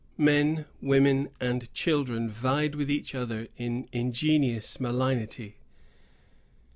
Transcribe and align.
Men, 0.17 0.65
women, 0.81 1.29
and 1.39 1.71
children 1.75 2.27
vied 2.27 2.73
with 2.73 2.89
each 2.89 3.13
other 3.13 3.49
in 3.55 3.87
ingenious 3.91 4.79
malignity. 4.79 5.57